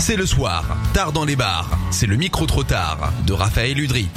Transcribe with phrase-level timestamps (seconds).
[0.00, 0.64] C'est le soir,
[0.94, 1.78] tard dans les bars.
[1.90, 4.08] C'est le micro trop tard de Raphaël Udry.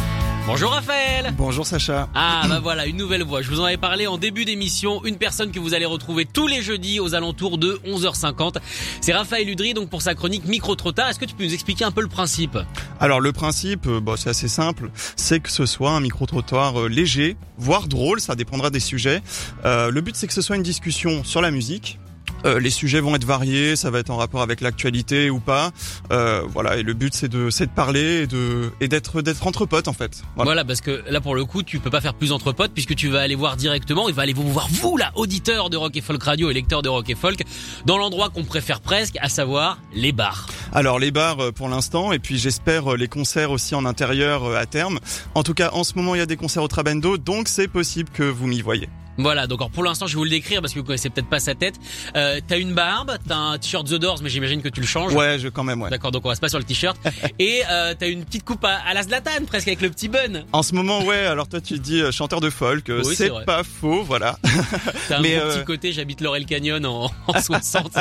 [0.47, 2.07] Bonjour Raphaël Bonjour Sacha.
[2.15, 3.41] Ah bah voilà, une nouvelle voix.
[3.41, 6.47] Je vous en avais parlé en début d'émission, une personne que vous allez retrouver tous
[6.47, 8.59] les jeudis aux alentours de 11h50.
[9.01, 11.09] C'est Raphaël Udry, donc pour sa chronique Micro trop tard.
[11.09, 12.57] Est-ce que tu peux nous expliquer un peu le principe?
[13.01, 16.87] Alors le principe, euh, bon, c'est assez simple, c'est que ce soit un micro-trottoir euh,
[16.87, 19.21] léger, voire drôle, ça dépendra des sujets.
[19.65, 21.99] Euh, le but c'est que ce soit une discussion sur la musique.
[22.45, 25.71] Euh, les sujets vont être variés, ça va être en rapport avec l'actualité ou pas.
[26.11, 29.45] Euh, voilà, et le but c'est de, c'est de parler et de et d'être d'être
[29.47, 30.21] entre potes en fait.
[30.35, 30.49] voilà.
[30.49, 30.65] Voilà.
[30.65, 33.07] parce que là pour le coup, tu peux pas faire plus entre potes puisque tu
[33.09, 36.01] vas aller voir directement, il va aller vous voir vous là, auditeurs de Rock et
[36.01, 37.43] Folk Radio et lecteurs de Rock et Folk,
[37.85, 40.47] dans l'endroit qu'on préfère presque, à savoir les bars.
[40.71, 44.55] Alors les bars euh, pour l'instant, et puis j'espère euh, les concerts aussi en intérieur
[44.55, 44.99] à terme.
[45.35, 47.67] En tout cas, en ce moment il y a des concerts au Trabendo, donc c'est
[47.67, 48.89] possible que vous m'y voyez.
[49.17, 51.29] Voilà, donc alors pour l'instant je vais vous le décrire parce que vous connaissez peut-être
[51.29, 51.75] pas sa tête.
[52.15, 55.13] Euh, t'as une barbe, t'as un t-shirt The Doors mais j'imagine que tu le changes.
[55.13, 55.89] Ouais, je quand même ouais.
[55.89, 56.97] D'accord, donc on reste pas sur le t-shirt.
[57.39, 60.45] Et euh, t'as une petite coupe à, à la Zlatan presque avec le petit bun.
[60.51, 61.25] En ce moment, ouais.
[61.25, 64.37] Alors toi, tu dis euh, chanteur de folk, euh, Oui, c'est pas faux, voilà.
[65.07, 67.97] T'as un Mais, gros euh, petit côté, j'habite Laurel Canyon en, en 60.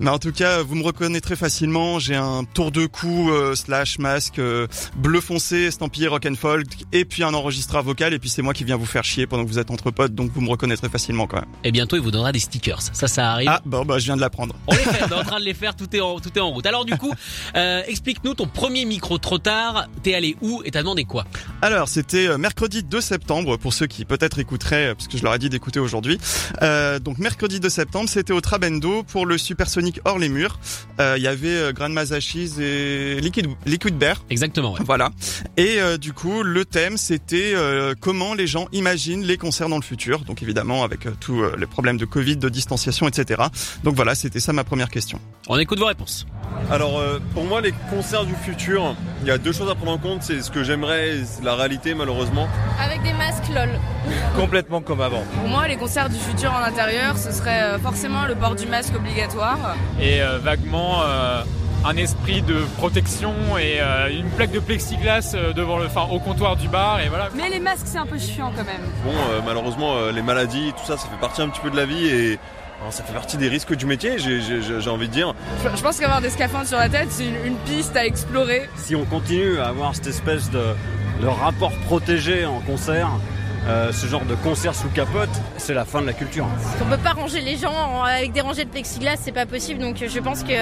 [0.00, 1.98] Mais en tout cas, vous me reconnaîtrez facilement.
[1.98, 4.66] J'ai un tour de cou euh, slash masque euh,
[4.96, 8.12] bleu foncé, estampillé rock and folk, et puis un enregistreur vocal.
[8.14, 10.14] Et puis c'est moi qui viens vous faire chier pendant que vous êtes entre potes,
[10.14, 11.46] donc vous me reconnaîtrez facilement quand même.
[11.64, 12.80] Et bientôt il vous donnera des stickers.
[12.80, 13.48] Ça, ça arrive.
[13.50, 14.54] Ah bon, bah je viens de l'apprendre.
[14.66, 16.40] On les fait, on est en train de les faire, tout est en, tout est
[16.40, 16.66] en route.
[16.66, 17.12] Alors du coup,
[17.56, 19.88] euh, explique-nous ton premier micro trop tard.
[20.02, 21.24] T'es allé où et t'as demandé quoi?
[21.62, 25.34] Alors c'était euh, mercredi 2 septembre pour ceux qui peut-être écouteraient, parce que je leur
[25.34, 26.18] ai dit d'écouter aujourd'hui.
[26.62, 30.58] Euh, donc mercredi 2 septembre, c'était au Trabendo pour le Supersonic hors les murs.
[31.00, 34.22] Euh, Il y avait Grand Mazachis et Liquid Liquid Bear.
[34.30, 34.72] Exactement.
[34.72, 34.80] Ouais.
[34.84, 35.10] Voilà.
[35.56, 37.54] Et du coup, le thème, c'était
[38.00, 40.20] comment les gens imaginent les concerts dans le futur.
[40.20, 43.42] Donc évidemment, avec euh, tous euh, les problèmes de Covid, de distanciation, etc.
[43.82, 45.20] Donc voilà, c'était ça ma première question.
[45.48, 46.26] On écoute vos réponses.
[46.70, 49.92] Alors euh, pour moi les concerts du futur, il y a deux choses à prendre
[49.92, 52.48] en compte, c'est ce que j'aimerais la réalité malheureusement.
[52.80, 53.68] Avec des masques lol.
[54.36, 55.22] Complètement comme avant.
[55.38, 58.94] Pour moi, les concerts du futur en intérieur, ce serait forcément le port du masque
[58.94, 59.76] obligatoire.
[60.00, 61.42] et euh, vaguement euh,
[61.84, 66.18] un esprit de protection et euh, une plaque de plexiglas euh, devant le, enfin, au
[66.18, 67.28] comptoir du bar et voilà.
[67.34, 68.80] Mais les masques, c'est un peu chiant quand même.
[69.04, 71.76] Bon euh, malheureusement euh, les maladies, tout ça ça fait partie un petit peu de
[71.76, 75.08] la vie et euh, ça fait partie des risques du métier, j'ai- j'ai j'ai envie
[75.08, 75.34] de dire.
[75.62, 78.68] Je, je pense qu'avoir des scaphandres sur la tête, c'est une, une piste à explorer.
[78.76, 80.62] si on continue à avoir cette espèce de,
[81.20, 83.10] de rapport protégé en concert,
[83.66, 86.46] euh, ce genre de concert sous capote, c'est la fin de la culture.
[86.82, 89.80] On peut pas ranger les gens en- avec des rangées de plexiglas, c'est pas possible.
[89.80, 90.52] Donc euh, je pense que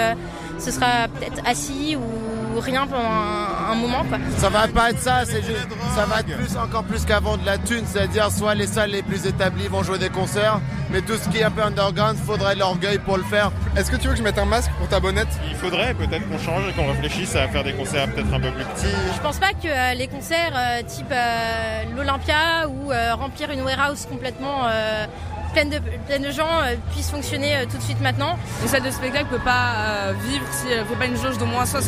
[0.58, 4.04] ce sera peut-être assis ou rien pendant un, un moment.
[4.08, 4.18] Quoi.
[4.38, 7.46] Ça va pas être ça, c'est juste, ça va être plus, encore plus qu'avant de
[7.46, 11.14] la thune, c'est-à-dire soit les salles les plus établies vont jouer des concerts, mais tout
[11.16, 13.50] ce qui est un peu underground, faudrait l'orgueil pour le faire.
[13.76, 16.28] Est-ce que tu veux que je mette un masque pour ta bonnette Il faudrait peut-être
[16.28, 18.94] qu'on change et qu'on réfléchisse à faire des concerts peut-être un peu plus petits.
[19.14, 23.62] Je pense pas que euh, les concerts euh, type euh, l'Olympia ou euh, remplir une
[23.62, 25.06] warehouse complètement euh,
[25.52, 28.38] pleine, de, pleine de gens euh, puissent fonctionner euh, tout de suite maintenant.
[28.62, 31.46] Une salle de spectacle peut pas euh, vivre si elle fait pas une jauge d'au
[31.46, 31.86] moins 75%.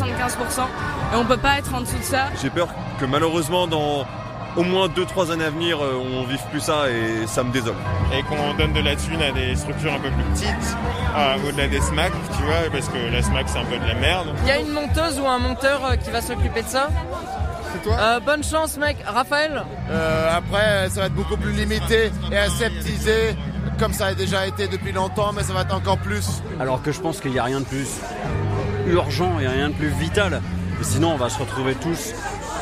[1.13, 2.27] Et on peut pas être en dessous de ça.
[2.41, 2.67] J'ai peur
[2.99, 4.05] que malheureusement dans
[4.55, 7.75] au moins 2-3 années à venir euh, on vive plus ça et ça me désole.
[8.13, 10.77] Et qu'on donne de la thune à des structures un peu plus petites,
[11.15, 13.95] euh, au-delà des SMAC, tu vois, parce que la SMAC c'est un peu de la
[13.95, 14.27] merde.
[14.43, 16.87] Il y a une monteuse ou un monteur euh, qui va s'occuper de ça?
[17.73, 18.19] C'est toi?
[18.21, 18.97] Bonne chance, mec.
[19.05, 19.63] Raphaël?
[19.89, 23.35] Euh, après, ça va être beaucoup plus limité et aseptisé,
[23.79, 26.41] comme ça a déjà été depuis longtemps, mais ça va être encore plus.
[26.59, 27.87] Alors que je pense qu'il n'y a rien de plus
[28.87, 30.41] urgent, il n'y a rien de plus vital.
[30.79, 32.13] Et sinon, on va se retrouver tous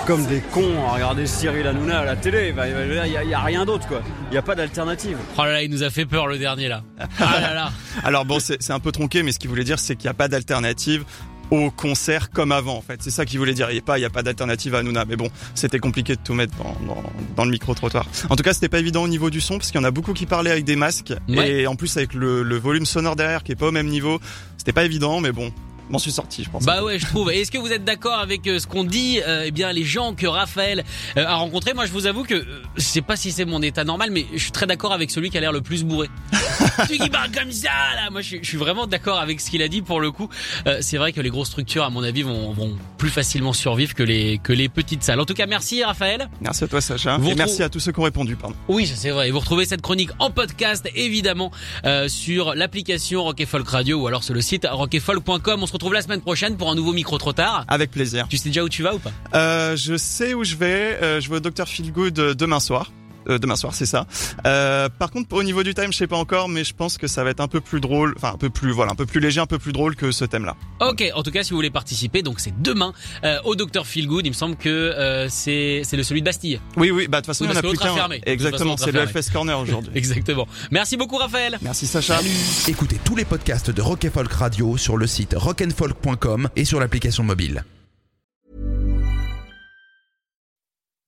[0.05, 2.49] comme des cons à regarder Cyril Hanouna à la télé.
[2.49, 4.01] Il n'y a, il y a rien d'autre, quoi.
[4.29, 5.17] Il n'y a pas d'alternative.
[5.37, 6.83] Oh là là, il nous a fait peur le dernier là.
[7.19, 7.71] Ah là là.
[8.03, 10.11] Alors bon, c'est c'est un peu tronqué, mais ce qu'il voulait dire, c'est qu'il n'y
[10.11, 11.05] a pas d'alternative
[11.53, 13.01] au concert comme avant en fait.
[13.01, 13.69] C'est ça qu'il voulait dire.
[13.69, 15.05] Il n'y a pas, il y a pas d'alternative à Hanouna.
[15.05, 17.03] Mais bon, c'était compliqué de tout mettre dans, dans,
[17.35, 18.05] dans le micro-trottoir.
[18.29, 19.91] En tout cas, c'était pas évident au niveau du son parce qu'il y en a
[19.91, 21.61] beaucoup qui parlaient avec des masques Ouais.
[21.61, 24.19] et en plus avec le, le volume sonore derrière qui est pas au même niveau.
[24.57, 25.51] C'était pas évident, mais bon.
[25.89, 26.63] M'en suis sorti, je pense.
[26.65, 27.31] Bah ouais, je trouve.
[27.31, 29.83] Et Est-ce que vous êtes d'accord avec euh, ce qu'on dit euh, Eh bien, les
[29.83, 30.83] gens que Raphaël
[31.17, 33.61] euh, a rencontrés, moi, je vous avoue que euh, je sais pas si c'est mon
[33.61, 36.09] état normal, mais je suis très d'accord avec celui qui a l'air le plus bourré.
[36.87, 38.09] celui qui parle comme ça, là.
[38.11, 39.81] Moi, je, suis- vraiment d'accord avec ce qu'il a dit.
[39.81, 40.29] Pour le coup,
[40.67, 43.93] Euh, c'est vrai que les grosses structures, à mon avis, vont, vont plus facilement survivre
[43.93, 45.19] que les que les petites salles.
[45.19, 46.29] En tout cas, merci Raphaël.
[46.41, 47.17] Merci à toi, Sacha.
[47.17, 48.55] Vous et merci à tous ceux qui ont répondu, pardon.
[48.67, 49.27] Oui, c'est vrai.
[49.27, 51.51] Et vous retrouvez cette chronique en podcast, évidemment,
[51.85, 55.61] euh, sur l'application Rock Folk Radio ou alors sur le site rocketfolk.com.
[55.73, 57.65] On se retrouve la semaine prochaine pour un nouveau micro trop tard.
[57.67, 58.27] Avec plaisir.
[58.29, 59.09] Tu sais déjà où tu vas ou pas?
[59.33, 60.99] Euh, je sais où je vais.
[61.01, 62.91] Euh, je vais au Dr Feelgood euh, demain soir.
[63.29, 64.05] Euh, demain soir, c'est ça.
[64.45, 67.07] Euh, par contre, au niveau du time, je sais pas encore, mais je pense que
[67.07, 69.19] ça va être un peu plus drôle, enfin un peu plus, voilà, un peu plus
[69.19, 70.55] léger, un peu plus drôle que ce thème-là.
[70.81, 72.93] Ok, en tout cas, si vous voulez participer, donc c'est demain
[73.23, 74.25] euh, au Dr Feelgood.
[74.25, 76.59] Il me semble que euh, c'est c'est le celui de Bastille.
[76.77, 78.09] Oui, oui, bah de toute façon, Oui, il y en a plus qu'un.
[78.25, 79.91] Exactement, c'est le Hellfest Corner aujourd'hui.
[79.95, 80.47] Exactement.
[80.71, 81.57] Merci beaucoup, Raphaël.
[81.61, 82.19] Merci Sacha.
[82.67, 87.23] Écoutez tous les podcasts de Rock Folk Radio sur le site rockandfolk.com et sur l'application
[87.23, 87.63] mobile.